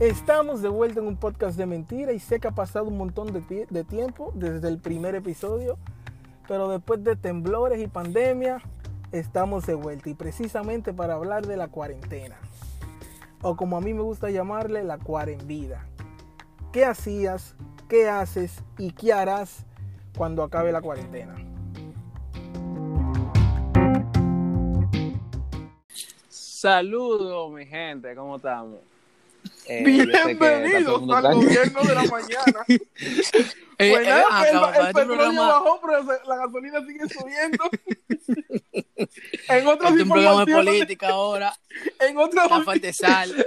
[0.00, 3.34] Estamos de vuelta en un podcast de mentira y sé que ha pasado un montón
[3.34, 5.76] de, de tiempo desde el primer episodio,
[6.48, 8.62] pero después de temblores y pandemia
[9.12, 12.36] estamos de vuelta y precisamente para hablar de la cuarentena,
[13.42, 15.86] o como a mí me gusta llamarle, la cuarentena.
[16.72, 17.54] ¿Qué hacías,
[17.86, 19.66] qué haces y qué harás
[20.16, 21.34] cuando acabe la cuarentena?
[26.30, 28.89] Saludos, mi gente, ¿cómo estamos?
[29.66, 32.64] Eh, Bienvenidos al gobierno de la mañana.
[32.68, 32.78] eh,
[33.78, 37.64] pues nada, eh, el, el, el petróleo bajó, pero la gasolina sigue subiendo.
[39.48, 41.54] en otras este programa de política ahora.
[42.00, 43.46] En otras falta de sal.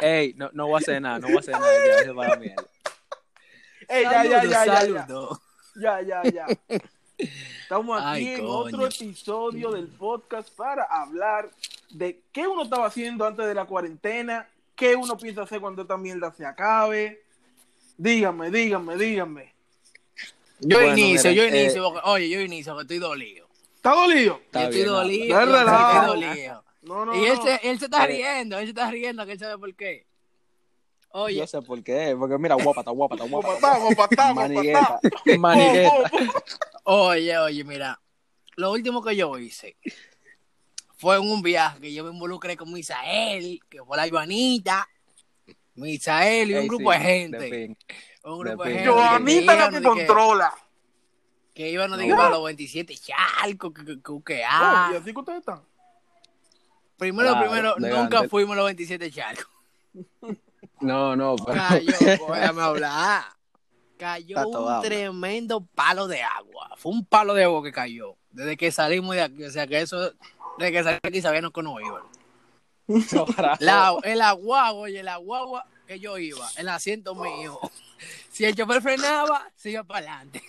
[0.00, 1.72] Ey, no, no voy a hacer nada, no voy a hacer nada.
[1.86, 2.50] Ya, eso para mí.
[3.88, 5.06] Ey, ya, ya, ya, ya, ya.
[5.76, 6.46] Ya, ya, ya.
[7.62, 11.50] Estamos aquí Ay, en otro episodio del podcast para hablar
[11.90, 14.48] de qué uno estaba haciendo antes de la cuarentena,
[14.78, 17.22] qué uno piensa hacer cuando esta mierda se acabe.
[17.96, 19.54] Díganme, díganme, díganme.
[20.60, 23.48] Yo Bueno, inicio, mira, yo eh, inicio, porque- oye, yo inicio, que estoy dolido.
[23.76, 24.40] ¿Está dolido?
[24.46, 25.90] Está yo estoy bien, dolido, dale yo relajo.
[26.14, 26.64] estoy dolido.
[26.82, 27.42] No, no, Y él no.
[27.44, 30.06] se, él se está Eh, riendo, él se está riendo, que él sabe por qué.
[31.10, 33.48] Oye, Yo sé por qué, porque mira, guapa, está guapa, está guapa.
[33.48, 35.00] Guapatá, guapatá, Manigueta,
[35.38, 36.10] manigueta.
[36.84, 38.00] Oye, oye, mira,
[38.56, 39.76] lo último que yo hice
[40.98, 44.86] fue en un viaje que yo me involucré con Misael, que fue la Ivanita,
[45.74, 47.76] Misael y un grupo sí, de gente.
[48.24, 48.88] un grupo de gente.
[48.90, 50.52] Joanita la que iban, de controla.
[51.54, 52.02] Que iban, no No.
[52.02, 54.88] digo, para los 27 charcos, que, que, que, que, ah.
[54.90, 55.62] Oh, ¿Y así que ustedes están?
[56.96, 59.46] Primero, primero, nunca fuimos los 27 charcos.
[60.80, 61.58] No, no, pero.
[61.58, 63.24] Cayó, déjame hablar.
[63.96, 64.80] Cayó Tato, un habla.
[64.82, 66.74] tremendo palo de agua.
[66.76, 68.16] Fue un palo de agua que cayó.
[68.30, 69.44] Desde que salimos de aquí.
[69.44, 70.12] O sea, que eso,
[70.58, 72.02] desde que de aquí que no iban.
[73.60, 77.58] La, el agua, oye, el agua que yo iba, el asiento mío.
[78.30, 80.42] Si el chofer frenaba, se iba para adelante.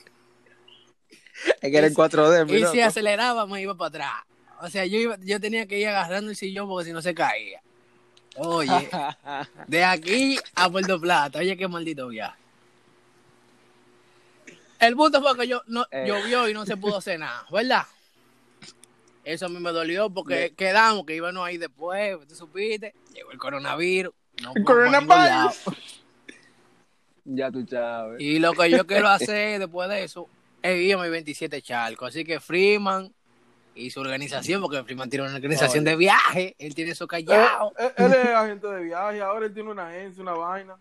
[1.61, 2.71] Es que era en 4D, Y mira.
[2.71, 4.23] si aceleraba, me iba para atrás.
[4.61, 7.13] O sea, yo, iba, yo tenía que ir agarrando el sillón porque si no se
[7.13, 7.61] caía.
[8.35, 8.89] Oye,
[9.67, 12.37] de aquí a Puerto Plata, oye, qué maldito viaje.
[14.79, 16.05] El punto fue que yo no, Eh.
[16.07, 17.83] llovió y no se pudo hacer nada, ¿verdad?
[19.23, 23.37] Eso a mí me dolió porque quedamos que íbamos ahí después, tú supiste, llegó el
[23.37, 24.13] coronavirus.
[24.41, 25.63] No El coronavirus.
[27.25, 28.19] Ya tú sabes.
[28.21, 30.27] Y lo que yo quiero hacer después de eso
[30.61, 32.09] es ir a mi 27 charcos.
[32.09, 33.13] Así que Freeman
[33.75, 35.91] y su organización, porque Freeman tiene una organización Oye.
[35.91, 37.73] de viaje, él tiene eso Eh, callado.
[37.77, 40.75] eh, Él es agente de viaje, ahora él tiene una agencia, una vaina.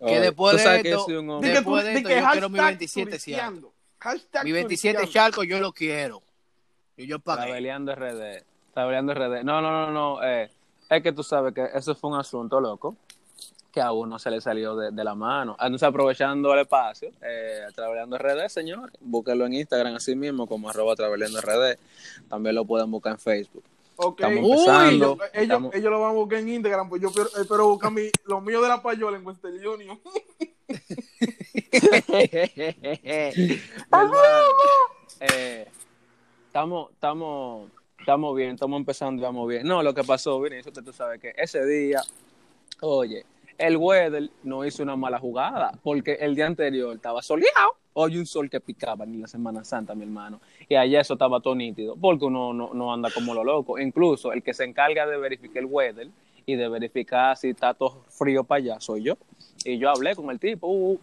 [0.00, 3.74] que después de esto- que Después de esto, que yo quiero mi hashtag 27 turisteando.
[4.00, 5.12] Hashtag Mi 27 turisteando.
[5.12, 6.22] charcos yo lo quiero.
[6.98, 7.46] Y yo pagué.
[7.46, 8.42] Tabeleando RD.
[8.74, 9.44] Tabeleando RD.
[9.44, 10.22] No, no, no, no.
[10.22, 10.50] Eh,
[10.90, 12.96] es que tú sabes que eso fue un asunto loco
[13.72, 15.56] que a uno se le salió de, de la mano.
[15.60, 20.96] Entonces, aprovechando el espacio, eh, Traveleando RD, señor, búsquenlo en Instagram así mismo como arroba
[20.96, 21.78] Traveleando RD.
[22.28, 23.62] También lo pueden buscar en Facebook.
[23.96, 24.20] Ok.
[24.20, 27.28] Estamos Uy, empezando, ellos, estamos- ellos lo van a buscar en Instagram, pues yo espero,
[27.40, 30.00] espero buscar mi, lo mío de la payola en Western Union.
[35.20, 35.66] Eh,
[36.58, 37.70] Estamos, estamos,
[38.00, 39.64] estamos bien, estamos empezando, vamos bien.
[39.64, 42.02] No, lo que pasó, Vinicio, que tú sabes que ese día,
[42.80, 43.24] oye,
[43.56, 47.76] el weather no hizo una mala jugada, porque el día anterior estaba soleado.
[47.92, 50.40] Hoy un sol que picaba ni la Semana Santa, mi hermano.
[50.68, 53.78] Y allá eso estaba todo nítido, porque uno no, anda como lo loco.
[53.78, 56.08] Incluso el que se encarga de verificar el weather
[56.44, 59.16] y de verificar si está todo frío para allá soy yo.
[59.64, 60.98] Y yo hablé con el tipo, uh,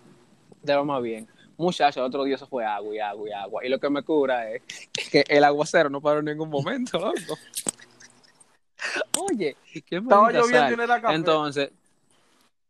[0.61, 1.29] de lo más bien.
[1.57, 3.65] Muchacho, el otro día eso fue agua y agua y agua.
[3.65, 4.61] Y lo que me cura es
[5.11, 7.37] que el aguacero no paró en ningún momento, loco.
[9.19, 9.55] Oye,
[9.85, 11.15] qué Estaba lloviendo era café.
[11.15, 11.71] Entonces,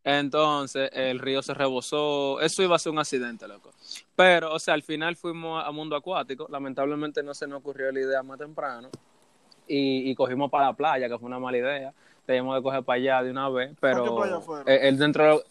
[0.04, 2.40] entonces el río se rebosó.
[2.42, 3.72] Eso iba a ser un accidente, loco.
[4.16, 6.48] Pero, o sea, al final fuimos a Mundo Acuático.
[6.50, 8.90] Lamentablemente no se nos ocurrió la idea más temprano.
[9.68, 11.94] Y, y cogimos para la playa, que fue una mala idea.
[12.26, 13.76] Teníamos de coger para allá de una vez.
[13.80, 14.70] ¿Para qué Pero playa fueron?
[14.70, 15.44] eh, el dentro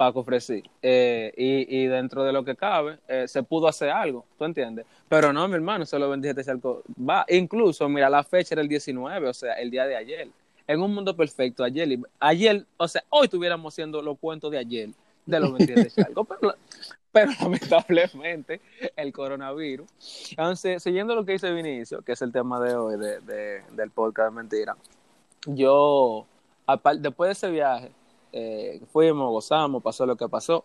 [0.00, 0.62] Paco ofrecí.
[0.80, 4.86] Eh, y, dentro de lo que cabe, eh, se pudo hacer algo, ¿tú entiendes?
[5.10, 7.26] Pero no, mi hermano, solo 27 charcos va.
[7.28, 10.28] Incluso, mira, la fecha era el 19, o sea, el día de ayer.
[10.66, 14.88] En un mundo perfecto, ayer, ayer o sea, hoy estuviéramos haciendo los cuentos de ayer,
[15.26, 16.54] de los 27 charcos, pero,
[17.12, 18.62] pero lamentablemente
[18.96, 19.86] el coronavirus.
[20.30, 23.90] Entonces, siguiendo lo que dice Vinicio, que es el tema de hoy de, de- del
[23.90, 24.76] podcast de mentira,
[25.44, 26.24] yo,
[27.02, 27.90] después de ese viaje,
[28.32, 30.64] eh, fuimos, gozamos, pasó lo que pasó.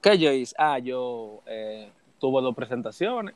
[0.00, 0.54] ¿Qué yo hice?
[0.58, 3.34] Ah, yo eh, tuve dos presentaciones.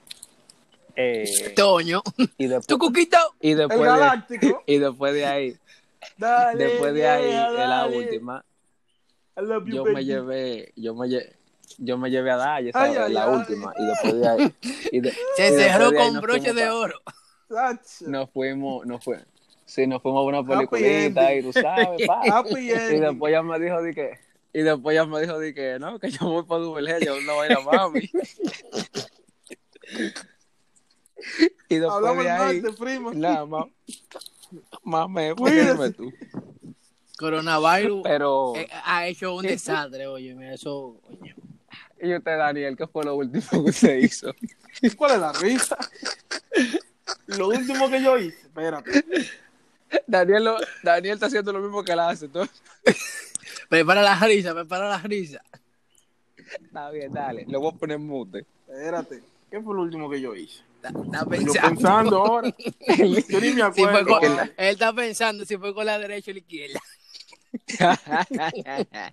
[0.97, 2.03] eh, Toño,
[2.37, 3.17] y tu después, cuquito.
[3.41, 3.81] y El después
[4.29, 5.57] de, y después de ahí,
[6.17, 7.97] Dale, después de ahí, la dale.
[7.97, 8.45] última.
[9.37, 9.95] You, yo baby.
[9.95, 11.37] me llevé, yo me llevé,
[11.79, 13.35] yo me llevé a Dalle, Ay, la ay.
[13.35, 13.73] última.
[13.79, 14.55] Y después de ahí.
[14.93, 17.01] y de- Se y cerró de ahí con broche de oro.
[18.07, 19.27] Nos fuimos, nos fuimos.
[19.71, 22.23] Sí, nos fuimos a una peliculita y tú sabes, pa.
[22.59, 22.67] Y
[22.99, 24.19] después ya me dijo de que,
[24.53, 27.35] y después ya me dijo de que, no, que yo voy para Duvergé, yo no
[27.37, 28.11] voy a ir a mami.
[31.69, 33.13] y después Hablamos de ahí, martes, primo.
[33.15, 33.67] nada más,
[34.83, 35.73] más me Cuídese.
[35.75, 36.13] dime tú.
[37.17, 41.33] Coronavirus Pero, eh, ha hecho un desastre, oye, mira, eso, oye.
[42.03, 44.35] y usted, Daniel, ¿qué fue lo último que usted hizo?
[44.97, 45.77] ¿Cuál es la risa?
[47.27, 48.91] Lo último que yo hice, espérate.
[50.07, 52.41] Daniel, lo- Daniel está haciendo lo mismo que él hace, ¿tú?
[53.69, 55.43] Prepara la risa, prepara la risa.
[56.37, 58.45] Está bien, dale, lo voy a poner en mute.
[58.69, 59.23] Espérate.
[59.51, 60.63] ¿Qué fue lo último que yo hice?
[60.77, 61.69] Está, está Yo pensando.
[61.69, 62.55] pensando ahora.
[63.29, 64.19] Yo ni me Si fue acuerdo.
[64.21, 66.81] con- él está pensando si fue con la derecha o la izquierda.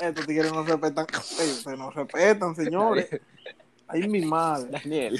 [0.00, 1.06] Estos tigres no respetan.
[1.40, 3.08] Ellos se nos respetan, señores.
[3.86, 4.70] Ay, mi madre.
[4.70, 5.18] Daniel.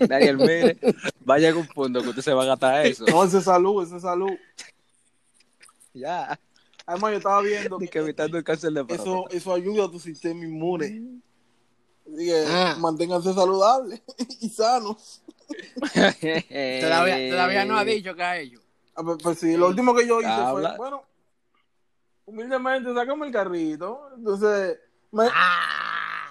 [0.08, 0.78] Daniel, mire,
[1.20, 3.04] vaya a un punto que usted se va a gastar eso.
[3.06, 4.32] No, ese es salud, ese es salud.
[5.92, 6.38] Ya.
[6.86, 10.44] Además, yo estaba viendo que evitando el cáncer de eso, eso ayuda a tu sistema
[10.44, 11.20] inmune.
[12.06, 12.76] Así que Ah.
[12.78, 14.00] manténganse saludables
[14.40, 15.22] y sanos.
[15.92, 18.60] Todavía, todavía no ha dicho que ha hecho.
[18.94, 20.70] Ah, Pues, pues sí, lo último que yo hice Habla.
[20.70, 21.02] fue, bueno,
[22.24, 24.10] humildemente sacame el carrito.
[24.16, 24.78] Entonces,
[25.12, 25.85] me, Ah,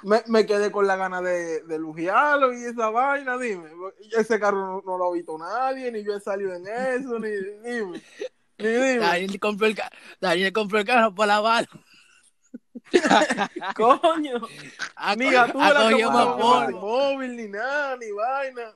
[0.06, 3.69] me, me quedé con la gana de, de lujiarlo y esa vaina, dime.
[4.18, 7.30] Ese carro no, no lo ha visto nadie, ni yo he salido en eso, ni
[7.30, 8.02] dime.
[8.57, 8.98] Ni dime.
[9.00, 9.75] Daniel compró el,
[10.22, 11.80] Daniel compró el carro para lavarlo.
[13.75, 14.42] Coño.
[14.96, 16.81] Ha, Ni ha cogido como más no, ni polvo.
[16.81, 18.74] móvil, ni nada, ni vaina.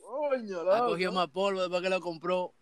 [0.00, 0.90] Coño, Ha loco.
[0.90, 2.52] cogido más polvo después que lo compró.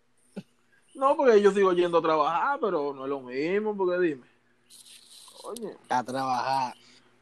[0.95, 4.25] No, porque yo sigo yendo a trabajar, pero no es lo mismo, porque dime.
[5.41, 5.71] Coño.
[5.89, 6.73] A trabajar.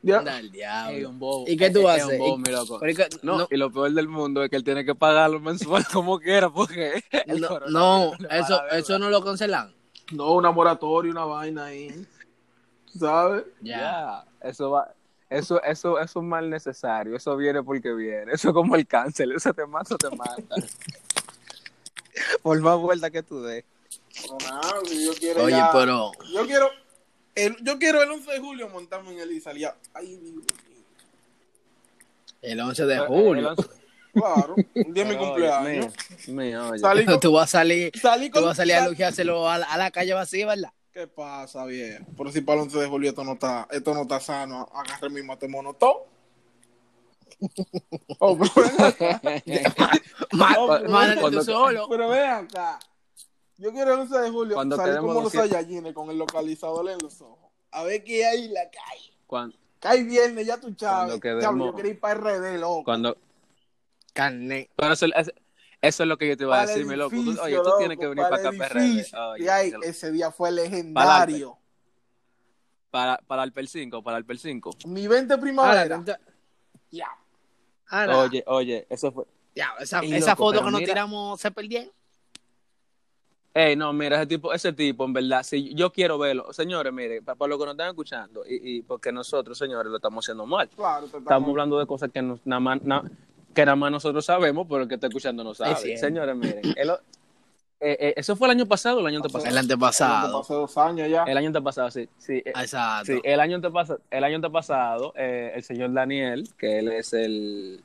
[0.04, 0.20] Ya.
[0.20, 0.96] Anda el diablo.
[0.98, 1.46] Ey, un bobo.
[1.48, 2.20] ¿Y qué tú Es- vas es a un hacer?
[2.20, 2.80] bobo, ¿Y- loco.
[3.24, 5.40] No, no, lo peor del mundo es que él tiene que pagarlo
[5.82, 9.74] mensual como quiera, porque no, no, eso, eso no lo cancelan.
[10.12, 12.06] No, una moratoria, una vaina ahí.
[12.94, 13.44] ¿Tú ¿Sabes?
[13.62, 14.24] Ya.
[14.42, 14.94] Eso va,
[15.30, 18.88] eso, eso, eso es un mal necesario, eso viene porque viene, eso es como el
[18.88, 20.56] cáncer, eso te mata, o te mata.
[22.42, 23.66] Por más vuelta que tú des.
[24.30, 26.70] No, nada, yo quiero Oye, ya- pero Yo quiero...
[27.38, 29.68] El, yo quiero el 11 de julio montarme en el y salir.
[29.68, 30.42] a- Ay, Dios mío.
[32.42, 33.56] el 11 de El julio.
[34.14, 35.94] Claro, un día de mi cumpleaños.
[36.28, 36.78] mío, mío.
[36.80, 37.20] Salí con...
[37.20, 38.44] Tú vas a salir, Salí tú con...
[38.46, 40.72] vas a salir a lujeárselo a, la- a la calle vacía, ¿verdad?
[40.92, 42.04] ¿Qué pasa, viejo?
[42.16, 44.68] Por si para el 11 de julio esto no está, esto no está sano.
[44.74, 45.94] Agarre mi mate monotón.
[48.20, 48.66] Oh, pero
[50.32, 51.88] No, Mándate cuando- tú solo.
[51.90, 52.80] Pero ven acá.
[53.58, 56.98] Yo quiero el 11 de julio Cuando salir como los Saiyajines con el localizador en
[57.00, 57.50] los ojos.
[57.72, 59.14] A ver qué hay en la calle.
[59.26, 60.76] Cuando, Cae viernes, ya tú.
[60.78, 62.84] Cuando quedemos- yo quería ir para RD, loco.
[62.84, 63.16] cuando,
[64.14, 64.70] Carne.
[64.76, 65.32] pero eso, es-
[65.82, 67.16] eso es lo que yo te iba a Para decir, mi loco.
[67.16, 68.86] Tú- oye, tú loco, tienes que venir para, acá, el PRD.
[68.86, 69.30] edificio.
[69.30, 71.58] Oye, Y ahí, ese día fue legendario.
[72.90, 74.72] para, para el PEL 5, para el PEL 5.
[74.86, 76.04] Mi 20 Ahora, primavera.
[76.90, 77.08] Ya.
[77.90, 79.26] ahora, Oye, oye, eso fue.
[79.56, 81.92] ya, esa, esa loco, foto que nos mira- tiramos se perdieron.
[83.60, 86.54] Ey, no, mira, ese tipo, ese tipo, en verdad, si yo quiero verlo.
[86.54, 89.96] Señores, mire, para, para los que nos están escuchando, y, y porque nosotros, señores, lo
[89.98, 90.70] estamos haciendo mal.
[90.70, 93.04] Claro, te Estamos hablando de cosas que nos, nada más, na-
[93.56, 95.72] que nada más nosotros sabemos, pero el que está escuchando no sabe.
[95.72, 96.06] Es cierto.
[96.06, 96.92] Señores, miren, el
[97.80, 99.52] eh, eh, ¿eso fue el año pasado o el año antepasado?
[99.52, 100.40] El antepasado.
[100.42, 101.24] Hace dos años ya.
[101.24, 102.10] El año antepasado, sí.
[102.18, 103.06] Sí, eh, Exacto.
[103.14, 107.82] sí, el año antepasado, el año antepasado eh, el señor Daniel, que él es el,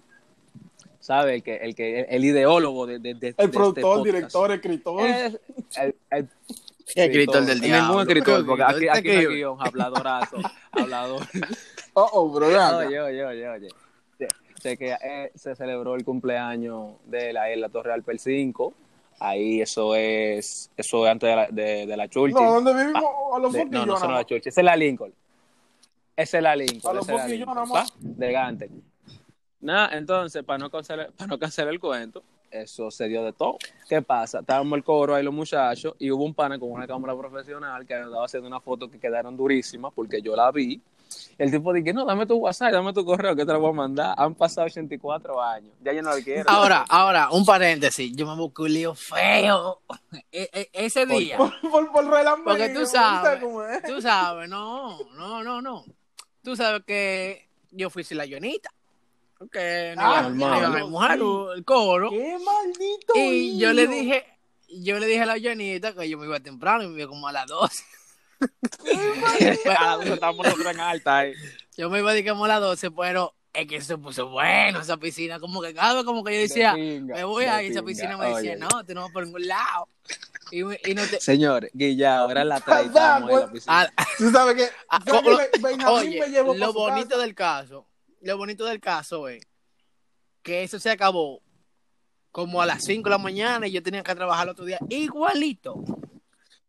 [1.03, 1.35] ¿sabe?
[1.35, 4.05] El que, el, que, el ideólogo de, de, de- El este productor, podcast.
[4.07, 5.01] director, escritor.
[5.07, 5.39] Es
[5.77, 6.29] el, el
[6.95, 7.87] escritor del diablo.
[7.89, 10.37] Ningún escritor, porque aquí, Escritor, aquí no hay guion, habladorazo,
[10.73, 11.23] hablador.
[11.95, 12.47] Oh, oh, bro.
[12.47, 13.69] Oye, oye, oye, oye.
[14.19, 14.29] Sé-
[14.63, 18.73] Sé que eh, se celebró el cumpleaños de la, la Torre Alper 5.
[19.19, 22.35] Ahí eso es, eso es antes de la, de, de la Churchill.
[22.41, 23.03] No, ¿dónde vivimos?
[23.35, 24.25] a los De- no, no, eso no es nada la.
[24.25, 24.49] Churchill.
[24.49, 25.13] Esa es la Lincoln.
[26.15, 26.97] Esa es la A Lincoln.
[26.97, 27.93] los esa es la Lincoln, nada más.
[27.99, 28.71] De Gante.
[29.63, 33.57] Nada, entonces, para no, cancelar, para no cancelar el cuento, eso se dio de todo.
[33.89, 34.41] ¿Qué pasa?
[34.41, 37.95] Estábamos el coro ahí los muchachos y hubo un pana con una cámara profesional que
[37.95, 40.81] andaba haciendo una foto que quedaron durísimas porque yo la vi.
[41.39, 43.75] El tipo dije, no, dame tu WhatsApp, dame tu correo que te lo voy a
[43.75, 44.15] mandar.
[44.17, 45.73] Han pasado 84 años.
[45.83, 46.49] Ya yo no lo quiero.
[46.51, 48.15] Ahora, ahora, un paréntesis.
[48.15, 49.81] Yo me busqué un lío feo
[50.33, 51.37] E- e- ese ¿Por día.
[51.39, 53.43] Por, por, por Porque tú sabes,
[53.87, 55.85] tú sabes, no, no, no, no.
[56.43, 58.71] Tú sabes que yo fui sin la Jonita.
[59.51, 60.83] Que no Ah, iba- no iba normal.
[60.83, 61.19] a mojar
[61.57, 62.11] el coro.
[62.11, 64.25] ¡Qué maldito Y yo le dije,
[64.69, 67.29] yo le dije a la Jonita que yo me iba temprano y me iba como
[67.29, 67.83] a las 12.
[69.69, 71.27] a las 12 estábamos nosotros en alta.
[71.27, 71.35] eh.
[71.77, 74.97] Yo me iba a dedicar a las 12, pero es que se puso bueno esa
[74.97, 75.39] piscina.
[75.41, 78.17] Como que cada vez como que yo decía, pinga, me voy a ir, esa piscina
[78.17, 79.89] me decía, Oye, no, tú no vas por ningún lado.
[80.51, 81.19] Y, y no te...
[81.21, 83.93] Señores, Guilla, ahora la 3 Papá, estábamos en la pues, piscina.
[83.97, 86.73] Ah, Tú sabes que, Ah, ¿sabes co- que Ben- Benjamín Oye, me llevó pa' lo
[86.75, 87.21] bonito casa?
[87.23, 87.87] del caso,
[88.23, 89.47] lo bonito del caso es
[90.43, 91.43] que eso se acabó
[92.31, 94.79] como a las 5 de la mañana y yo tenía que trabajar el otro día
[94.89, 95.85] igualito.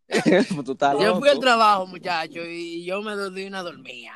[0.08, 4.14] Pues tú estás Yo fui al trabajo, muchacho, y yo me dormí una dormía.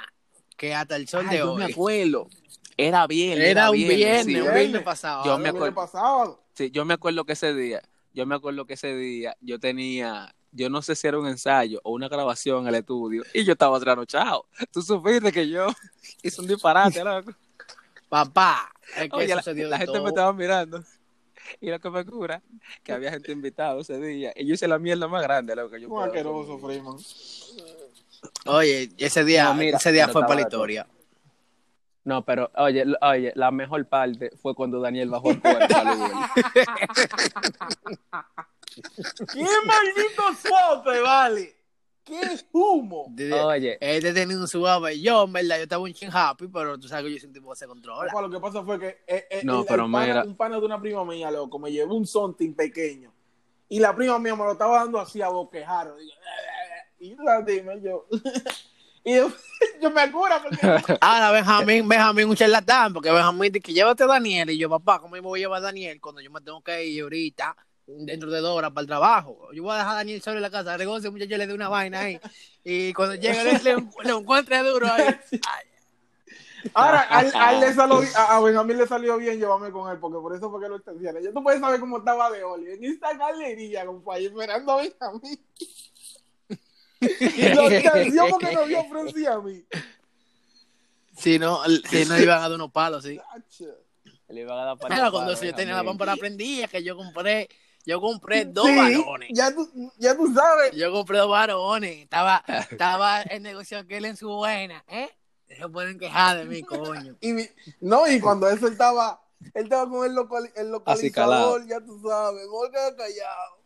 [0.56, 1.72] Que hasta el sol Ay, de yo me hoy.
[1.72, 2.28] acuerdo.
[2.76, 3.48] Era viernes.
[3.48, 4.36] Era un viernes, sí.
[4.36, 4.84] un viernes.
[4.84, 5.26] pasado.
[5.26, 5.66] Yo me acuerdo.
[5.66, 6.44] viernes pasado.
[6.54, 7.82] Sí, yo me acuerdo que ese día,
[8.14, 11.80] yo me acuerdo que ese día yo tenía, yo no sé si era un ensayo
[11.84, 14.46] o una grabación en el estudio y yo estaba trasnochado.
[14.72, 15.68] Tú supiste que yo
[16.24, 17.34] hice un disparate, loco.
[18.10, 20.04] Papá, es que Oye, la, gente todo.
[20.04, 20.84] me estaba mirando.
[21.62, 22.42] Y lo que me cura,
[22.84, 24.34] que había gente invitada ese día.
[24.36, 25.72] Y yo hice la mierda más grande, loco.
[25.72, 26.12] que yo Un puedo.
[28.46, 30.88] Oye, ese día, No, mira, ese día fue para la historia.
[32.08, 36.12] No, pero oye, oye, la mejor parte fue cuando Daniel bajó el puerto al Uber.
[39.34, 41.54] ¡Qué maldito sope, vale!
[42.06, 42.22] ¡Qué
[42.54, 43.14] humo!
[43.44, 45.02] Oye, Este tenía un suave.
[45.02, 47.34] Yo, en verdad, yo estaba un chin happy, pero tú sabes que yo soy un
[47.34, 48.10] tipo que se controla.
[48.22, 50.24] Lo que pasa fue que eh, eh, No, el- pero el pana- mira.
[50.24, 53.12] un pana de una prima mía, loco, me llevó un something pequeño.
[53.68, 55.94] Y la prima mía me lo estaba dando así a boquejar.
[55.98, 56.14] Digo,
[57.00, 58.08] y yo, "Ah, dime yo.
[59.04, 59.28] y yo,
[59.82, 64.50] yo me porque Ahora, Benjamín, Benjamín, un charlatán, porque Benjamín dice que llévate a Daniel.
[64.50, 66.62] Y yo, papá, ¿cómo yo me voy a llevar a Daniel cuando yo me tengo
[66.62, 67.56] que ir ahorita,
[67.86, 69.50] dentro de dos horas, para el trabajo?
[69.54, 70.78] Yo voy a dejar a Daniel solo en la casa.
[70.78, 72.20] Regoce, muchacho, le dé una vaina ahí.
[72.64, 75.16] Y cuando llegue, le, le, le encuentre duro ahí.
[76.74, 79.90] Ahora, a, él- a él le salió, a, a Benjamín le salió bien llevarme con
[79.92, 81.22] él, porque por eso fue que lo extendieron.
[81.24, 82.72] Ya tú puedes saber cómo estaba de Oli.
[82.72, 85.40] En esta galería, compadre, esperando a Benjamín.
[87.00, 89.64] Y lo extendió porque no vio Francis a mí.
[91.18, 93.20] Si no, si no iban a dar unos palos, sí.
[94.30, 97.50] Le iban a dar para Pero cuando yo tenía la pámpara prendida, que yo compré,
[97.86, 99.30] yo compré dos Sí, varones.
[99.34, 100.74] Ya tú, ya tú sabes.
[100.76, 101.98] Yo compré dos varones.
[101.98, 105.10] Estaba, estaba el negocio aquel en su buena, ¿eh?
[105.48, 107.16] Se pueden quejar de mí, coño.
[107.22, 107.50] Y mi-
[107.80, 109.22] no, y cuando eso él estaba,
[109.54, 111.58] él estaba con el, local, el Así calado.
[111.58, 113.58] localizador, ya tú sabes, queda callado.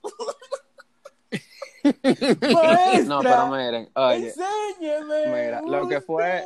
[1.83, 5.27] Maestra, No, pero miren, oye, enséñeme.
[5.27, 6.43] mira, lo que fue-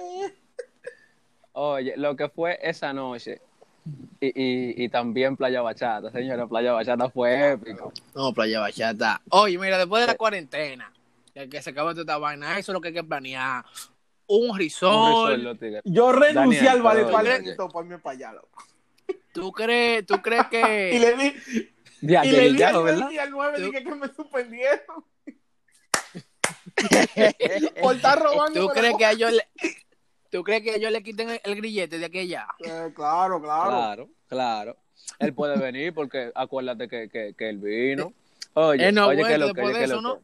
[1.53, 3.41] oye, lo que fue esa noche
[4.19, 7.91] y, y, y también Playa Bachata, señora, Playa Bachata fue épico.
[8.15, 9.21] No, playa bachata.
[9.29, 10.91] Oye, mira, después de la cuarentena,
[11.33, 13.63] que, que se acaba toda esta vaina, eso es lo que hay que planear.
[14.27, 15.57] Un Un risol.
[15.83, 18.63] Yo renuncié Daniel, al vale para irme para allá, loco.
[19.31, 21.33] ¿Tú crees, tú crees Y que le di,
[22.07, 25.05] Ya, y le di guillado, al día al 9 Tú- dije que me suspendieron.
[27.81, 28.59] Por estar robando.
[28.67, 29.47] tú crees que a ellos le,
[30.29, 32.47] tú crees que ellos le quiten el, el grillete de aquella?
[32.59, 33.69] Eh, claro, claro.
[33.71, 34.77] Claro, claro.
[35.19, 38.13] Él puede venir porque acuérdate que, que, que él vino.
[38.53, 40.21] Oye, Él no oye, que lo que, después oye, de que eso, lo ¿no?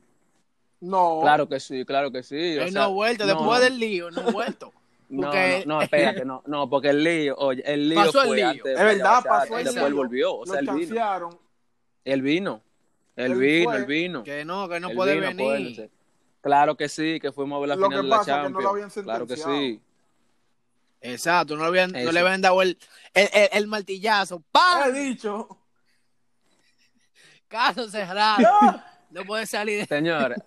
[0.81, 1.19] No.
[1.21, 2.57] Claro que sí, claro que sí.
[2.57, 4.73] o Él sea, no ha vuelto, no, después del lío, no ha vuelto.
[5.11, 8.27] No, porque- no, no, espérate, no, no, porque el lío, oye, el lío Pasó el
[8.29, 8.47] fue lío.
[8.47, 9.95] antes Es verdad, pasó el y después lío.
[9.97, 11.39] volvió, o sea, Lo él vino,
[12.05, 12.61] él vino,
[13.15, 13.79] Él vino, fue.
[13.79, 14.23] él vino.
[14.23, 15.89] Que no, que no puede vino, venir.
[16.41, 18.37] Claro que sí, que fuimos a ver la Lo final que de la pasa es
[18.47, 18.63] que no Champions.
[18.63, 19.81] lo habían claro que sí.
[21.03, 22.77] Exacto, no le habían, no le habían dado el,
[23.13, 24.37] el, el, el martillazo.
[24.37, 24.93] He ¡Pam!
[24.93, 25.47] dicho.
[27.47, 28.41] Caso cerrado.
[28.41, 28.83] No.
[29.11, 29.85] No puede salir de...
[29.87, 30.37] Señores,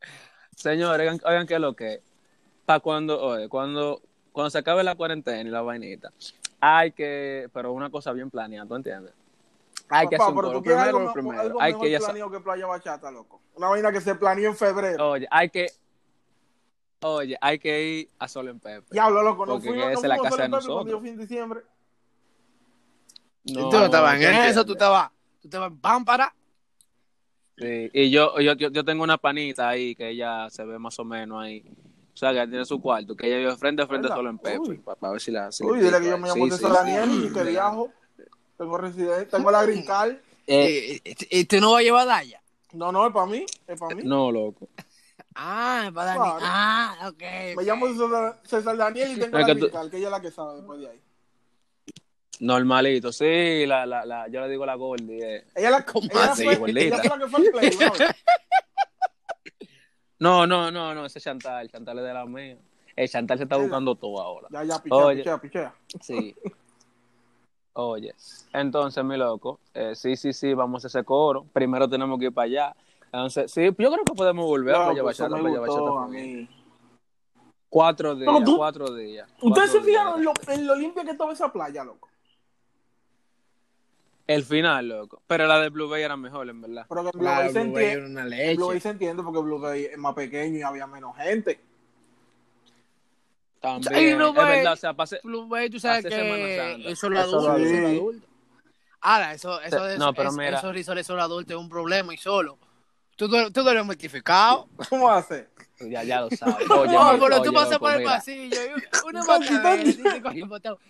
[0.56, 2.02] señores, oigan, oigan qué es lo que
[2.66, 6.12] para cuando, oye, cuando, cuando se acabe la cuarentena y la vainita,
[6.60, 9.14] hay que, pero una cosa bien planeada, ¿tú entiendes?
[9.90, 10.58] Hay que hacer un pero coro.
[10.58, 13.42] tú Primero, algo, lo primero, algo hay que ya planeado que Playa Bachata, loco.
[13.54, 15.10] Una vaina que se planeó en febrero.
[15.10, 15.66] Oye, hay que,
[17.00, 18.86] oye, hay que ir a Solo en Pepe.
[18.90, 21.00] Diablo, loco, no Porque esa no es la casa de nosotros.
[21.00, 21.60] fui en diciembre.
[23.44, 26.34] No, tú no estabas en ¿tú eso, tú estabas, tú estabas en Pámpara.
[27.56, 30.98] Sí, y yo, yo, yo, yo tengo una panita ahí que ella se ve más
[30.98, 31.64] o menos ahí.
[32.12, 34.38] O sea, que ella tiene su cuarto, que ella vive frente a frente solo en
[34.38, 34.58] Pepe.
[34.58, 34.78] Uy.
[34.78, 35.50] Para, ver si la.
[35.50, 37.26] si Uy, le dile que yo me llamo sí, Daniel sí.
[37.26, 37.90] y que viajo.
[38.60, 40.16] Tengo residencia, tengo la green card.
[40.46, 42.42] Eh, y, y- y tú no vas a llevar Daya.
[42.72, 44.02] No, no, es para mí, es para mí.
[44.04, 44.68] no, loco.
[45.36, 46.18] Ah, es para Dani.
[46.18, 46.38] Claro.
[46.42, 47.22] Ah, ok.
[47.56, 50.06] Me llamo César, César Daniel y tengo Es la que green tú- card, que ella
[50.08, 51.00] es la que sabe después de ahí.
[52.40, 55.22] Normalito, sí, la, la, la, yo le digo la Gordy.
[55.22, 55.44] Eh.
[55.54, 56.80] Ella, la, ¿Cómo ella, así, fue, gordita?
[56.80, 57.92] ella fue la que fue al play, ¿no?
[60.18, 62.58] No, no, no, no, ese es Chantal, Chantal es de la mía.
[62.96, 64.48] El Chantal se está buscando todo ahora.
[64.50, 65.18] Ya, ya, pichea, Oye.
[65.18, 65.74] pichea, pichea.
[66.02, 66.34] Sí.
[67.72, 68.14] Oye,
[68.52, 71.44] entonces, mi loco, eh, sí, sí, sí, vamos a ese coro.
[71.52, 72.76] Primero tenemos que ir para allá.
[73.06, 76.26] Entonces, sí, yo creo que podemos volver a Playa pues Bachata, Playa Bachata a familiar.
[76.26, 76.48] mí.
[77.68, 79.28] Cuatro días, tú- cuatro días.
[79.40, 82.08] ¿Ustedes se fijaron en lo, en lo limpia que estaba esa playa, loco?
[84.26, 85.22] El final, loco.
[85.26, 86.86] Pero la de Blue Bay era mejor, en verdad.
[86.88, 87.92] Pero que Blue Claro, Bay se Blue Bay entiende.
[87.92, 88.64] era una Blue leche.
[88.64, 91.60] Bay se entiende porque Blue Bay es más pequeño y había menos gente.
[93.60, 93.94] También.
[93.94, 96.08] Ay, Blue es verdad, o sea, Bay, tú sabes que
[96.90, 97.56] eso es lo adulto.
[97.56, 98.26] Eso es lo adulto.
[99.02, 100.58] Ahora, eso, eso, de- no, pero es- mira.
[100.58, 102.58] esos risores son adultos es un problema y solo.
[103.16, 104.68] Tú, tú, tú eres mortificado.
[104.88, 105.48] ¿Cómo hace?
[105.80, 106.68] Ya, ya lo sabes.
[106.70, 109.82] Oye, No, pero tú oye, pasas loco, por el pasillo y una matadera.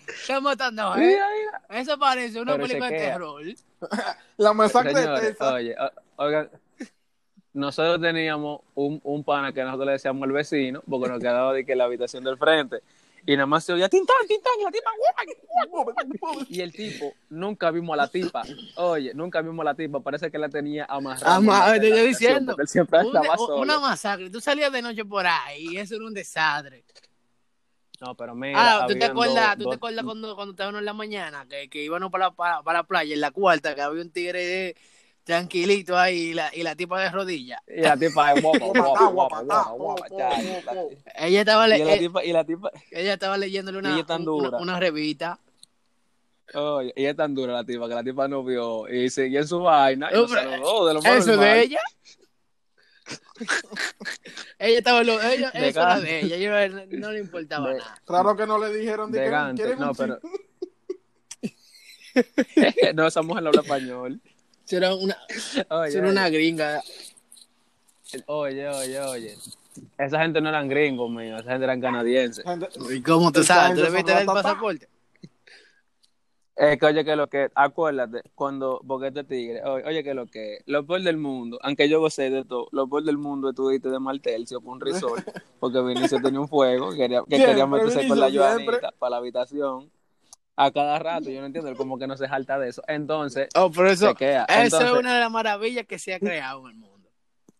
[0.07, 0.99] Está matando, ¿eh?
[1.01, 1.81] Mira, mira.
[1.81, 3.43] Eso parece una Pero película de terror.
[4.37, 5.77] La masacre de oye,
[6.17, 6.51] oigan,
[7.53, 11.65] nosotros teníamos un, un pana que nosotros le decíamos el vecino, porque nos quedaba de
[11.65, 12.81] que en la habitación del frente,
[13.27, 14.91] y nada más se oía tintán, tintán, y la tipa,
[16.49, 18.43] y el tipo, nunca vimos a la tipa,
[18.77, 21.37] oye, nunca vimos a la tipa, parece que la tenía amarrada.
[21.37, 22.53] Ama- en te la estoy habitación, diciendo.
[22.53, 23.57] Porque él siempre Una, estaba solo.
[23.61, 24.31] una masacre.
[24.31, 26.85] Tú salías de noche por ahí y eso era un desastre.
[28.01, 30.87] No, pero mira, Ah, ¿tú te acuerdas, dos- ¿tú te acuerdas cuando, cuando estábamos en
[30.87, 33.83] la mañana que, que íbamos para la, para, para la playa en la cuarta, que
[33.83, 34.77] había un tigre eh,
[35.31, 37.61] tranquilito ahí y la, y la tipa de rodillas?
[37.69, 39.43] Y la tipa es guapa.
[41.17, 41.99] Ella estaba, le- Y la eh,
[42.45, 44.59] tipa, ella estaba leyéndole una, ella tan una, dura.
[44.59, 45.39] una revista.
[46.55, 49.47] Oye, ella es tan dura la tipa que la tipa no vio y seguía en
[49.47, 51.47] su vaina y No, saludó de lo más ¿Eso normal.
[51.49, 51.79] de ella?
[54.59, 56.07] ella estaba en lo, ella, De eso era Gante.
[56.07, 56.51] de ella, yo,
[56.99, 58.03] no le importaba De- nada.
[58.07, 60.19] Raro que no le dijeron de De que Gante, ¿quieren no, pero
[62.95, 64.21] no, esa mujer no habla español.
[64.71, 65.17] Era una,
[65.69, 66.83] Oye, era una gringa.
[68.27, 69.37] oye, oye, oye.
[69.99, 72.45] Esa gente no eran gringos, mío, esa gente eran canadienses.
[72.91, 73.77] ¿Y cómo tú sabes?
[73.79, 74.89] ¿Tú le viste el pasaporte?
[76.57, 80.27] Es que oye que lo que, acuérdate, cuando, porque este tigre, oye, oye que lo
[80.27, 83.55] que, lo peor del mundo, aunque yo gocé de todo, lo peor del mundo es
[83.55, 85.25] tú diste de Martelcio por un resort,
[85.61, 89.17] porque Vinicio tenía un fuego, que quería, que quería meterse con la Joanita para la
[89.17, 89.91] habitación
[90.65, 92.83] a cada rato, yo no entiendo, como que no se jalta de eso.
[92.87, 94.45] Entonces, Oh, pero eso, chequea.
[94.45, 97.09] eso Entonces, es una de las maravillas que se ha creado en el mundo.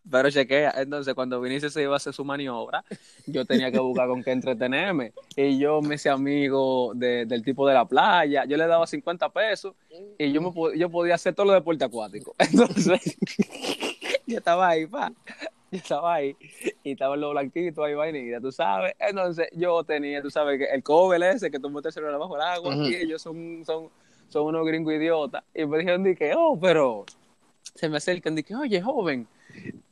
[0.09, 2.83] Pero chequea, entonces cuando Vinicio se iba a hacer su maniobra,
[3.27, 5.13] yo tenía que buscar con qué entretenerme.
[5.35, 9.29] Y yo me hice amigo de- del tipo de la playa, yo le daba 50
[9.29, 9.75] pesos
[10.17, 12.35] y yo, me, yo podía hacer todo lo deporte acuático.
[12.39, 13.15] Entonces,
[14.25, 15.11] yo estaba ahí, pa.
[15.71, 16.35] Yo estaba ahí
[16.83, 18.93] y estaba los blanquitos ahí vainilla, tú sabes.
[18.99, 22.35] Entonces yo tenía, tú sabes, que el cover ese que tú metes el celular bajo
[22.35, 22.89] el agua Ujú.
[22.89, 23.89] y ellos son, son,
[24.27, 25.43] son unos gringos idiotas.
[25.55, 27.05] Y me dijeron, di que, oh, pero
[27.73, 29.27] se me acercan, di que, oye, joven,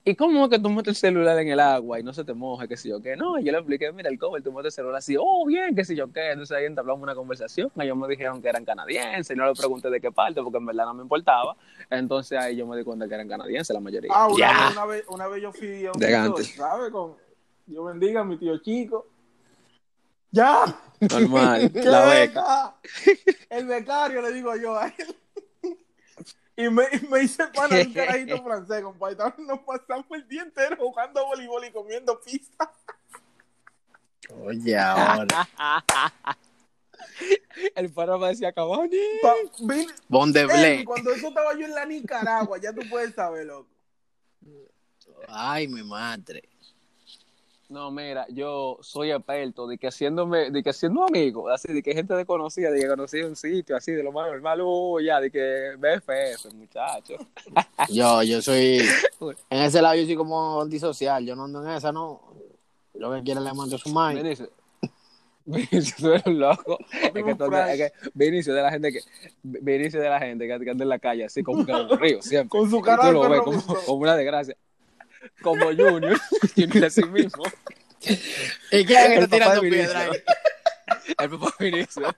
[0.06, 2.34] ¿y cómo es que tú metes el celular en el agua y no se te
[2.34, 3.16] moja, qué sé yo qué?
[3.16, 5.76] No, y yo le expliqué, mira, el cover, tú metes el celular así, oh, bien,
[5.76, 6.32] qué sé yo qué.
[6.32, 9.90] Entonces ahí entablamos una conversación, ellos me dijeron que eran canadienses, y no le pregunté
[9.90, 11.56] de qué parte, porque en verdad no me importaba.
[11.90, 14.12] Entonces ahí yo me di cuenta que eran canadienses la mayoría.
[14.14, 14.48] Ah, una, Ya.
[14.52, 16.44] vez, una, vez, una vez yo fui a un Gante.
[16.44, 16.92] ¿sabes?
[16.92, 17.16] Con,
[17.66, 19.08] Dios bendiga a mi tío chico.
[20.32, 20.64] ¡Ya!
[21.00, 22.76] Normal, ¡Qué la beca.
[23.06, 23.26] beca!
[23.50, 25.16] El becario, le digo yo a él.
[26.62, 29.14] Y me, y me hice pana de un carajito francés, compadre.
[29.14, 32.72] Estaban- Nos pasamos el día entero jugando voleibol y comiendo pizza.
[34.44, 35.48] Oye, ahora.
[37.76, 38.98] El paro me decía, Cavani.
[39.22, 40.86] Pa- vine- Bon de Ey, Blé.
[40.86, 43.70] cuando eso estaba yo en la Nicaragua, ya tú puedes saber, loco.
[45.28, 46.44] Ay, mi madre.
[47.70, 51.94] No, mira, yo soy experto de que haciéndome, de que siendo amigo, así, de que
[51.94, 55.30] gente desconocida, de que conocí un sitio, así, de lo más normal, uh, ya, de
[55.30, 57.14] que BFF, muchacho.
[57.90, 58.82] Yo, yo soy.
[59.52, 61.24] En ese lado yo soy como antisocial.
[61.26, 62.22] Yo no ando en esa, no.
[62.96, 64.22] Lo que quiere le mando su madre.
[64.24, 64.50] Vinicio,
[65.46, 66.78] Vinicio, tú eres un loco.
[66.92, 69.00] Es que, andas- es que Vinicio de la gente que,
[69.44, 72.50] Vinicio de la gente que anda en la calle, así como que aburrido, siempre.
[72.50, 74.58] Con su cara de como, como una desgracia.
[75.42, 76.20] Como Junior,
[76.56, 77.44] Junior así mismo.
[78.72, 80.10] ¿Y quién es que El está papá tirando de piedra ahí?
[81.18, 81.18] Vinicio.
[81.22, 82.16] El papá de Vinicio.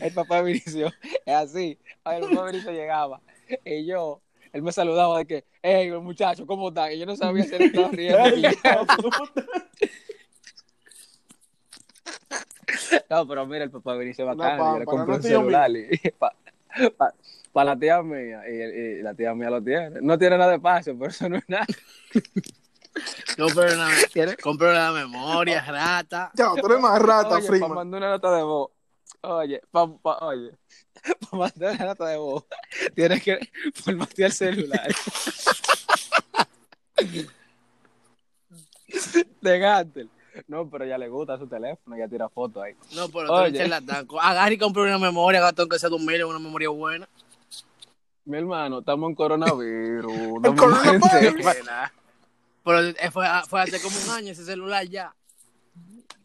[0.00, 0.92] El papá de Vinicio.
[1.26, 1.78] Es así.
[2.04, 3.20] A ver, el papá de Vinicio llegaba.
[3.64, 4.20] Y yo,
[4.52, 6.92] él me saludaba de que, hey, muchacho, ¿cómo están?
[6.92, 8.18] Y yo no sabía si él estaba riendo.
[13.10, 14.58] No, pero mira, el papá de Vinicio bacán.
[14.58, 15.70] Yo le compré no un tío celular.
[15.70, 16.00] Y,
[17.52, 18.42] para la tía mía.
[18.48, 18.52] Y,
[18.98, 20.00] y la tía mía lo tiene.
[20.00, 21.66] No tiene nada de paso, pero eso no es nada.
[23.36, 23.88] Compré una,
[24.42, 26.32] compré una memoria, rata.
[26.36, 27.74] Chao, tú eres más rata, Oye, para Freeman.
[27.74, 28.70] mandar una nota de voz.
[29.20, 30.50] Oye, pa, pa- oye,
[31.30, 32.44] para mandar una nota de voz,
[32.94, 33.38] tienes que
[33.74, 34.88] formatear el celular.
[39.40, 40.10] de Gantel.
[40.46, 42.74] No, pero ya le gusta su teléfono, ya tira fotos ahí.
[42.94, 44.06] No, pero tú eres charlatán.
[44.20, 47.08] Agarra y compré una memoria, gastón que sea dos mil, una memoria buena.
[48.28, 50.12] Mi hermano, estamos en coronavirus.
[50.42, 51.46] No coronavirus.
[52.62, 55.14] Pero eh, fue, fue hace como un año ese celular ya.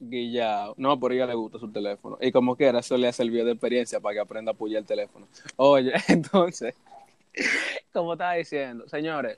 [0.02, 0.74] Guillao.
[0.76, 2.18] No, por ella le gusta su teléfono.
[2.20, 4.86] Y como quiera, eso le ha servido de experiencia para que aprenda a apoyar el
[4.86, 5.30] teléfono.
[5.56, 6.76] Oye, entonces,
[7.94, 9.38] como estaba diciendo, señores,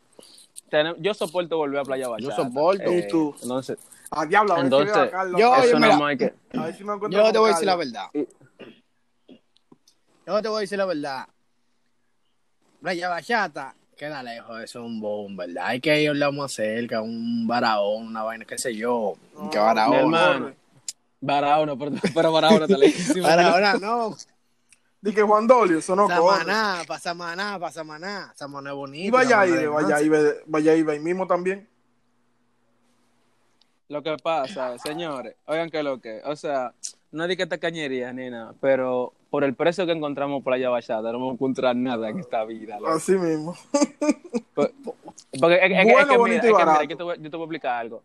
[0.98, 2.36] yo soporto volver a Playa Bachata.
[2.36, 2.92] soporto.
[2.92, 3.36] ¿Y tú?
[3.44, 3.78] Entonces,
[4.10, 5.40] Ah, diablo, a ver entonces a Carlos.
[5.40, 6.34] Yo- eso mira, más hay que...
[6.58, 8.06] A ver si me encuentro Yo te voy a decir la verdad.
[8.14, 8.28] Y-
[10.26, 11.28] Yo te voy a decir la verdad.
[12.86, 15.66] Playa Bachata queda lejos, eso es un boom, ¿verdad?
[15.66, 19.16] Hay que irle más cerca, un baraón, una vaina, qué sé yo.
[19.34, 19.96] No, que baraón.
[19.96, 20.54] hermano.
[21.20, 23.26] Barahona, pero, pero Barahona está lejísimo.
[23.26, 24.16] Baraona no.
[25.02, 26.44] Dije Juan Dolio, eso no corre.
[26.44, 28.34] Samaná, pa' Samaná, pa' Samaná.
[28.36, 29.08] Samaná es bonito.
[29.08, 30.10] Y vaya ahí, Samaná vaya ahí,
[30.46, 31.68] vaya ahí, ahí mismo también.
[33.90, 36.72] Lo que pasa, señores, oigan que lo que, o sea,
[37.12, 40.70] no es de que esta cañería ni nada, pero por el precio que encontramos Playa
[40.70, 42.80] Bachata, no vamos a encontrar nada en esta vida.
[42.80, 42.94] loco.
[42.94, 43.54] Así mismo.
[44.54, 44.70] Porque
[45.62, 47.36] es, Bueno, es que, bonito mira, y es que, mira, yo te, voy, yo te
[47.36, 48.02] voy a explicar algo.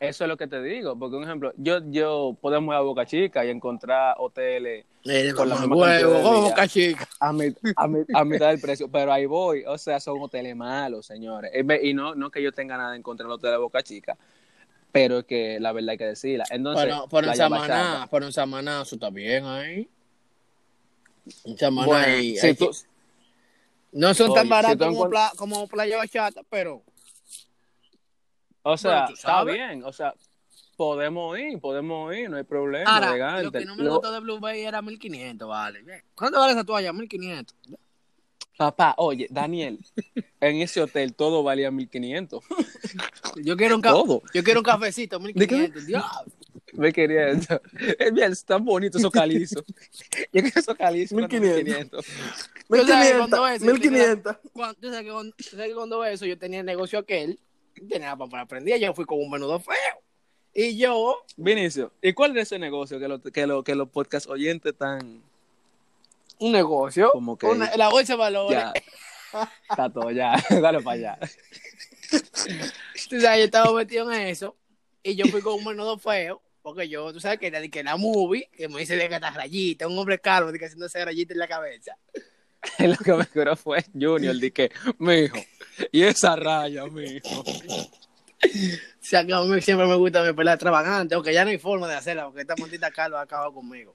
[0.00, 3.04] Eso es lo que te digo, porque un ejemplo, yo, yo podemos ir a Boca
[3.04, 6.40] Chica y encontrar hoteles Eh, Con la misma huevo.
[6.48, 7.06] Boca Chica.
[7.20, 10.56] a, mi- a, mi- a mitad del precio, pero ahí voy, o sea, son hoteles
[10.56, 11.52] malos, señores.
[11.82, 14.16] Y no, no que yo tenga nada en contra del hotel de Boca Chica,
[14.90, 16.44] pero es que la verdad hay que decirla.
[16.50, 19.88] Entonces, Pero, pero en Samaná, Bachata, pero en Samaná, eso está bien ahí.
[21.58, 22.70] Samaná Bueno, si tú-
[23.92, 26.82] no son Oye, tan baratos como, encuent- pla- como Playa Bachata, pero
[28.62, 30.14] O sea, está bien, o sea,
[30.76, 33.42] podemos ir, podemos ir, no hay problema, ahora, elegante.
[33.44, 35.82] lo que no me Lo- gustó de Blue Bay era 1500, vale.
[36.14, 36.92] ¿Cuánto vale esa toalla?
[36.92, 37.56] 1500.
[38.56, 39.78] Papá, oye, Daniel,
[40.40, 42.44] en ese hotel todo valía 1500.
[43.42, 44.22] Yo quiero un, ca- Todo.
[44.32, 45.86] yo quiero un cafecito, 1500.
[45.86, 46.04] Dios.
[46.72, 47.60] Me quería eso.
[47.98, 49.62] Es bien, es tan bonito esos calizos.
[50.32, 51.16] Yo quiero esos calizos.
[51.16, 52.04] 1500.
[52.04, 52.04] 1500.
[52.68, 53.50] Tú sabes que cuando 1500.
[53.52, 54.36] eso, yo tenía- 1500.
[54.52, 57.38] Cuando, tú sabes que cuando, que cuando eso, yo tenía el negocio aquel,
[57.88, 59.74] tenía para aprender, yo fui con un menudo feo.
[60.54, 64.28] Y yo, Vinicio, ¿y cuál es ese negocio que, lo, que, lo, que los podcast
[64.28, 65.22] oyentes están
[66.38, 68.58] un negocio, como que una- la bolsa de valores.
[68.58, 68.72] ya?
[69.70, 71.18] Está todo ya, dale para allá.
[73.08, 74.56] Tú sabes, yo estaba metido en eso
[75.02, 77.82] y yo fui con un menudo feo, porque yo, tú sabes que era de que
[77.82, 80.86] la movie, que me dice de que esta rayita, un hombre calvo, de que haciendo
[80.86, 81.96] esa rayita en la cabeza.
[82.78, 85.38] Lo que me acuerdo fue Junior, de que, mijo,
[85.90, 87.40] y esa raya, mijo.
[88.42, 91.58] O sea, que a mí siempre me gusta mi pelea extravagante, aunque ya no hay
[91.58, 93.94] forma de hacerla, porque esta maldita calva ha acabado conmigo.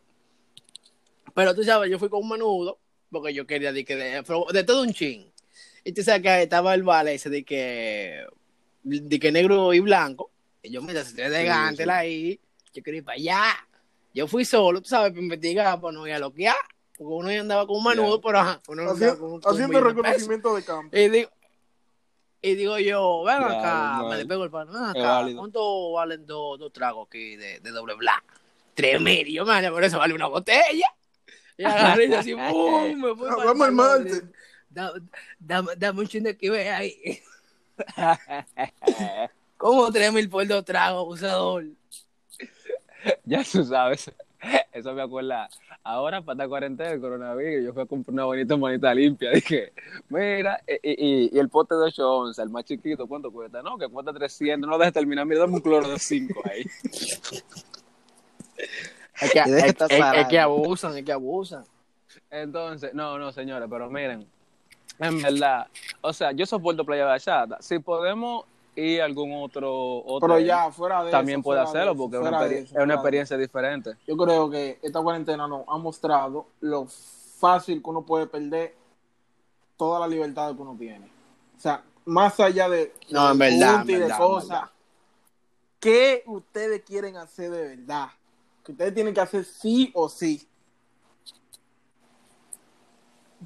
[1.34, 4.82] Pero tú sabes, yo fui con un menudo, porque yo quería de, que de, todo
[4.82, 5.32] un chin.
[5.84, 8.25] Y tú sabes que estaba el vale ese de que,
[8.84, 10.32] de que negro y blanco.
[10.63, 11.89] Y yo, mira, si estoy elegante sí.
[11.89, 12.39] ahí,
[12.77, 13.67] yo quería ir para allá.
[14.13, 16.55] Yo fui solo, tú sabes, para investigar, para no ir a loquear.
[16.97, 18.21] Porque uno ya andaba con un menudo, Ya.
[18.23, 19.87] pero ajá, uno no andaba con, Haciendo, con haciendo pesos.
[19.95, 20.97] reconocimiento de campo.
[20.97, 21.29] Y digo,
[22.41, 25.25] y digo yo, ven Claro, acá, me le pego el pan, ven acá.
[25.35, 28.23] ¿cuánto valen dos, dos tragos aquí de, de doble black?
[28.73, 30.87] Tres mil, yo, man, por eso vale una botella.
[31.57, 32.95] Y agarré y así, ¡pum!
[32.95, 34.23] Me fui Nos para vemos el martes.
[35.39, 37.19] Dame, dame, un chingo que ve ahí.
[39.57, 41.65] Como tres mil por dos tragos, abusador.
[43.26, 44.12] ya tú sabes.
[44.72, 45.50] Eso me acuerda.
[45.84, 49.32] Ahora, para esta cuarentena, el coronavirus, yo fui a comprar una bonita manita limpia.
[49.34, 49.74] Dije,
[50.10, 53.63] mira, y, y- y el pote de 8 onzas, el más chiquito, ¿cuánto cuesta?
[53.63, 54.70] No, que cuesta 300.
[54.70, 55.26] No dejes terminar.
[55.26, 56.63] Mira, dame un cloro de 5 ahí.
[59.20, 59.63] Es que, es-
[60.22, 61.63] es- que abusan, es que abusan.
[62.30, 64.28] Entonces, no, no, señores, pero miren,
[65.00, 65.67] en verdad,
[66.02, 67.58] o sea, yo soporto Playa Bachata.
[67.60, 68.46] Si podemos
[68.77, 72.21] a algún otro, otro Pero ya, fuera de también eso, puede hacerlo eso, porque es
[72.21, 73.97] una, eso, es experiencia diferente.
[74.05, 78.75] Yo creo que esta cuarentena nos ha mostrado lo fácil que uno puede perder
[79.77, 81.07] toda la libertad que uno tiene.
[81.57, 84.69] O sea, más allá de, No, en de verdad, y en de verdad, cosas.
[85.79, 88.09] ¿qué ustedes quieren hacer de verdad?
[88.63, 90.47] Que ustedes tienen que hacer sí o sí.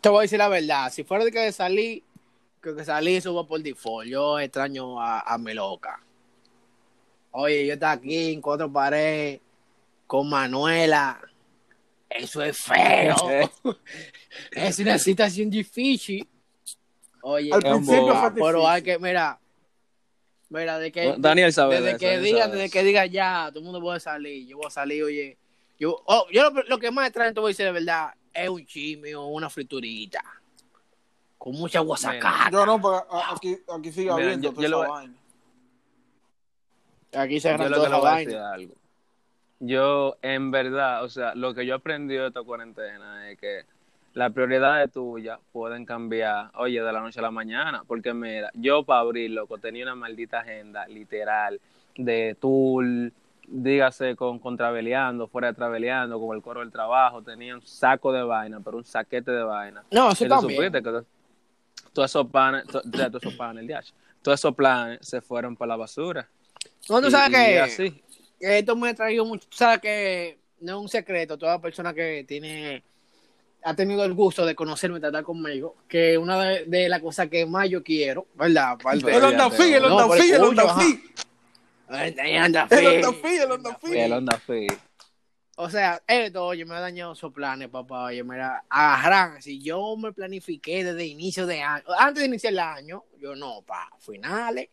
[0.01, 2.03] Te voy a decir la verdad, si fuera de que salí,
[2.61, 4.07] creo que salí va por default.
[4.07, 5.99] Yo extraño a, a mi loca.
[7.31, 9.41] Oye, yo estaba aquí en cuatro paredes
[10.05, 11.19] con Manuela.
[12.09, 13.15] Eso es feo.
[14.51, 16.27] es una situación difícil.
[17.23, 19.39] Oye, Al principio fue pero hay que, mira,
[20.49, 23.59] mira, de que Daniel sabe desde de que eso, diga, desde que diga ya, todo
[23.59, 25.37] el mundo puede salir, yo voy a salir, oye,
[25.79, 28.49] yo, oh, yo lo, lo que más extraño, te voy a decir de verdad, es
[28.49, 30.23] un chisme o una friturita,
[31.43, 32.51] con mucha guasacara.
[32.51, 34.97] Yo no, porque a- aquí, aquí sigue Mira, habiendo yo- toda yo lo esa voy-
[34.99, 35.13] vaina.
[37.13, 38.53] Aquí se agarran lo toda esa vaina.
[38.53, 38.73] algo.
[39.59, 43.63] Yo, en verdad, o sea, lo que yo aprendí de esta cuarentena es que
[44.13, 48.83] las prioridades tuyas pueden cambiar, oye, de la noche a la mañana, porque mira, yo
[48.83, 51.59] para abrir, loco, tenía una maldita agenda literal
[51.95, 52.85] de tour,
[53.47, 58.11] dígase con, con traveleando, fuera de traveleando, con el coro del trabajo, tenía un saco
[58.11, 59.83] de vaina, pero un saquete de vaina.
[59.91, 60.57] No, eso Y tú también.
[60.71, 61.03] supiste que
[61.93, 63.81] todos esos to- ya, todos esos planes, ya,
[64.21, 66.29] todos esos planes se fueron para la basura.
[66.89, 68.03] No, tú Y- sabes y que así.
[68.39, 69.47] que esto me ha traído mucho.
[69.49, 72.83] Tú sabes que no es un secreto, toda persona que tiene
[73.63, 77.45] ha tenido el gusto de conocerme, tratar conmigo, que una de, de las cosas que
[77.45, 78.71] más yo quiero, ¿verdad?
[78.71, 80.79] Aparte- El Honda Fit, el Honda Fit, el Honda.
[80.79, 80.99] Fit.
[81.89, 82.43] El.
[82.43, 82.79] Honda Fit,
[83.41, 83.93] el Honda Fit.
[83.93, 84.73] El Honda Fit.
[85.63, 88.05] O sea, esto, oye, me ha dañado esos planes, papá.
[88.05, 89.39] Oye, mira, agarran.
[89.43, 93.61] Si yo me planifiqué desde inicio de año, antes de iniciar el año, yo no,
[93.61, 94.69] pa, finales,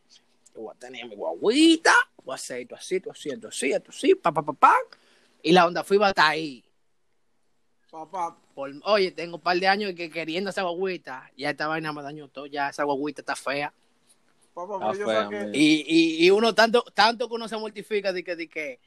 [0.55, 1.92] yo voy a tener mi guaguita,
[2.24, 4.74] voy a hacer esto así, esto así, esto así, esto así, pa, pa, pa, pa.
[5.42, 6.64] Y la onda fui va a estar ahí.
[7.90, 11.92] Papá, Por- oye, tengo un par de años que queriendo esa guaguita, ya esta vaina
[11.92, 13.72] me dañó todo, ya esa guaguita está fea.
[14.55, 15.37] papá, Está yo fea, saqué.
[15.37, 15.51] man.
[15.55, 18.81] Y, y, y uno tanto, tanto que uno se mortifica de que, de que,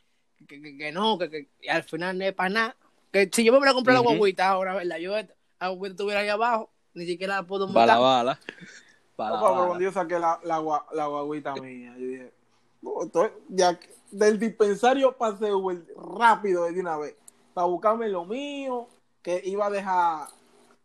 [0.48, 2.76] que, que- que no, que, que y al final no es para nada.
[3.12, 4.12] Que si yo me hubiera comprado Ujú.
[4.12, 4.98] la guaguita ahora, ¿verdad?
[4.98, 8.02] Yo la guaguita estuviera ahí abajo, ni siquiera la puedo Para la montar.
[8.26, 8.40] bala.
[9.16, 9.68] Para la Papá, pero bala.
[9.68, 12.32] cuando yo saqué la, la, la guaguita mía, yo dije,
[12.82, 13.78] "No, estoy- ya,
[14.12, 15.84] del dispensario pasé Uber
[16.18, 17.16] rápido de una vez,
[17.54, 18.88] para buscarme lo mío,
[19.22, 20.28] que iba a dejar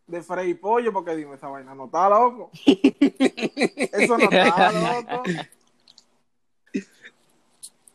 [0.07, 2.51] de freír pollo, porque dime, esa vaina no está loco.
[2.67, 5.23] Eso no está loco.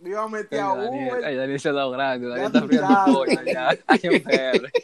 [0.01, 1.25] Me iba a meter a Ay, Daniel, Uber.
[1.25, 2.27] ay, Daniel se ha dado grande.
[2.27, 3.69] Daniel está friendo pollo ya.
[3.87, 4.71] Ay, MPR.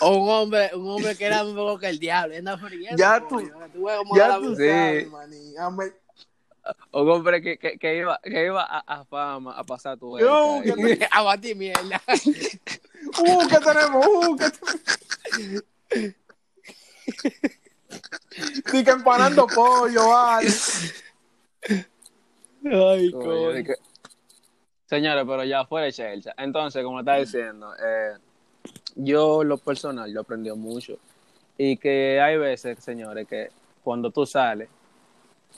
[0.00, 2.96] O un hombre, un hombre que era mejor que el diablo, anda friendo.
[2.98, 5.08] Ya tú- que Ya tú Sí.
[6.92, 10.60] Un hombre que, que, que iba, que iba a, a fama a pasar tu Yo,
[10.60, 10.74] vuelta.
[10.98, 12.02] que a batir mierda.
[13.20, 14.06] Uh, ¿qué tenemos?
[14.06, 15.64] Uh, ¿qué tenemos?
[18.70, 20.48] Sí, que empanando pollo, vale.
[22.64, 23.74] Ay, Coño, que-
[24.88, 26.32] Señores, pero ya fuera de chelcha.
[26.38, 28.14] Entonces, como está diciendo, eh,
[28.96, 30.96] yo lo personal, yo aprendí mucho.
[31.58, 33.50] Y que hay veces, señores, que
[33.84, 34.70] cuando tú sales,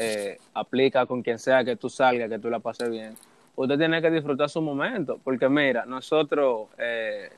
[0.00, 3.14] eh, aplica con quien sea que tú salgas, que tú la pases bien.
[3.54, 5.20] Usted tiene que disfrutar su momento.
[5.22, 7.30] Porque mira, nosotros eh,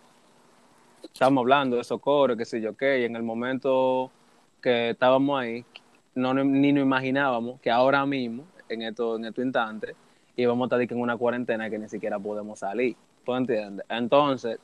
[1.03, 4.11] estamos hablando de socorro, que sé yo qué, y en el momento
[4.63, 5.63] que estábamos ahí,
[6.15, 9.95] no, ni nos imaginábamos que ahora mismo, en estos en estos instantes,
[10.37, 12.97] íbamos a estar en una cuarentena que ni siquiera podemos salir.
[13.25, 13.87] ¿Tú entiendes?
[13.89, 14.59] Entonces,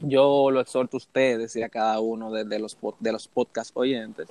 [0.00, 3.76] yo lo exhorto a ustedes y a cada uno de, de los, de los podcast
[3.76, 4.28] oyentes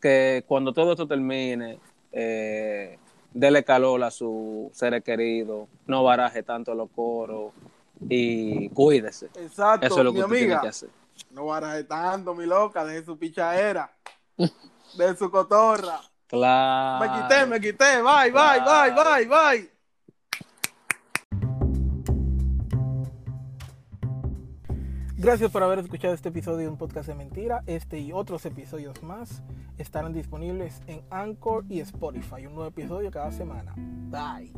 [0.00, 1.78] que cuando todo esto termine,
[2.12, 2.98] eh,
[3.32, 7.52] dele calor a su seres queridos, no baraje tanto los coros
[8.08, 9.26] y cuídese.
[9.36, 10.60] Exacto, Eso es lo mi que usted tiene amiga.
[10.62, 10.90] que hacer.
[11.30, 13.90] No baraje tanto, mi loca, deje su pichadera,
[14.36, 16.00] de su cotorra.
[16.28, 17.04] Claro.
[17.04, 19.77] Me quité, me quité, bye, bye, bye, bye, bye.
[25.28, 27.62] Gracias por haber escuchado este episodio de un podcast de mentira.
[27.66, 29.42] Este y otros episodios más
[29.76, 32.46] estarán disponibles en Anchor y Spotify.
[32.46, 33.74] Un nuevo episodio cada semana.
[34.08, 34.54] Bye.